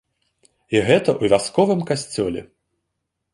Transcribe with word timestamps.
І 0.75 0.79
гэта 0.87 1.09
ў 1.19 1.21
вясковым 1.33 1.85
касцёле! 1.91 2.41